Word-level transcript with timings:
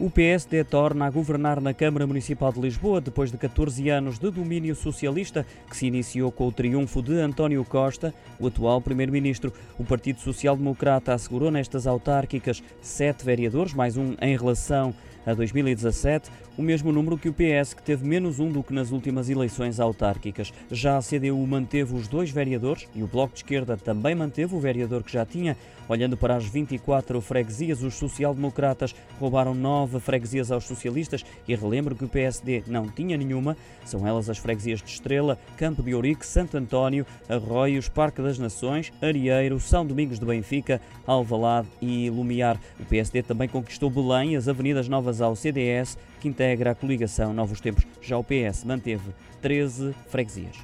O 0.00 0.08
PSD 0.08 0.62
torna 0.62 1.06
a 1.06 1.10
governar 1.10 1.60
na 1.60 1.74
Câmara 1.74 2.06
Municipal 2.06 2.52
de 2.52 2.60
Lisboa 2.60 3.00
depois 3.00 3.32
de 3.32 3.36
14 3.36 3.88
anos 3.90 4.16
de 4.16 4.30
domínio 4.30 4.76
socialista, 4.76 5.44
que 5.68 5.76
se 5.76 5.86
iniciou 5.86 6.30
com 6.30 6.46
o 6.46 6.52
triunfo 6.52 7.02
de 7.02 7.18
António 7.18 7.64
Costa, 7.64 8.14
o 8.38 8.46
atual 8.46 8.80
Primeiro-Ministro. 8.80 9.52
O 9.76 9.84
Partido 9.84 10.20
Social 10.20 10.56
Democrata 10.56 11.12
assegurou 11.12 11.50
nestas 11.50 11.84
autárquicas 11.84 12.62
sete 12.80 13.24
vereadores, 13.24 13.74
mais 13.74 13.96
um 13.96 14.14
em 14.22 14.36
relação 14.36 14.94
a 15.26 15.34
2017, 15.34 16.30
o 16.56 16.62
mesmo 16.62 16.90
número 16.90 17.18
que 17.18 17.28
o 17.28 17.34
PS, 17.34 17.74
que 17.74 17.82
teve 17.82 18.06
menos 18.06 18.40
um 18.40 18.50
do 18.50 18.62
que 18.62 18.72
nas 18.72 18.92
últimas 18.92 19.28
eleições 19.28 19.78
autárquicas. 19.78 20.52
Já 20.70 20.96
a 20.96 21.02
CDU 21.02 21.46
manteve 21.46 21.94
os 21.94 22.08
dois 22.08 22.30
vereadores 22.30 22.88
e 22.94 23.02
o 23.02 23.06
Bloco 23.06 23.34
de 23.34 23.40
Esquerda 23.40 23.76
também 23.76 24.14
manteve 24.14 24.54
o 24.54 24.60
vereador 24.60 25.02
que 25.02 25.12
já 25.12 25.26
tinha. 25.26 25.56
Olhando 25.88 26.16
para 26.16 26.36
as 26.36 26.44
24 26.44 27.20
freguesias, 27.20 27.82
os 27.82 27.94
social-democratas 27.94 28.94
roubaram 29.18 29.54
nove 29.54 29.87
freguesias 30.00 30.50
aos 30.50 30.64
socialistas 30.64 31.24
e 31.46 31.54
relembro 31.54 31.94
que 31.94 32.04
o 32.04 32.08
PSD 32.08 32.62
não 32.66 32.88
tinha 32.88 33.16
nenhuma. 33.16 33.56
São 33.84 34.06
elas 34.06 34.28
as 34.28 34.38
freguesias 34.38 34.82
de 34.82 34.90
Estrela, 34.90 35.38
Campo 35.56 35.82
de 35.82 35.94
Ourique, 35.94 36.26
Santo 36.26 36.56
António, 36.56 37.06
Arroios, 37.28 37.88
Parque 37.88 38.22
das 38.22 38.38
Nações, 38.38 38.92
Arieiro, 39.00 39.58
São 39.60 39.86
Domingos 39.86 40.18
de 40.18 40.26
Benfica, 40.26 40.80
Alvalade 41.06 41.68
e 41.80 42.10
Lumiar. 42.10 42.60
O 42.78 42.84
PSD 42.84 43.22
também 43.22 43.48
conquistou 43.48 43.90
Belém, 43.90 44.36
as 44.36 44.48
avenidas 44.48 44.88
novas 44.88 45.20
ao 45.20 45.34
CDS, 45.34 45.96
que 46.20 46.28
integra 46.28 46.72
a 46.72 46.74
coligação 46.74 47.32
Novos 47.32 47.60
Tempos. 47.60 47.86
Já 48.02 48.18
o 48.18 48.24
PS 48.24 48.64
manteve 48.64 49.14
13 49.40 49.94
freguesias. 50.08 50.56